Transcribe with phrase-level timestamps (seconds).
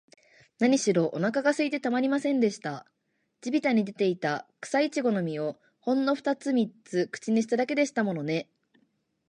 [0.57, 2.87] なにしろ、おなかがすいてたまりませんでした。
[3.41, 8.49] 地びたに出ていた、くさいちごの実を、ほんのふたつ三つ口にしただけでしたものね。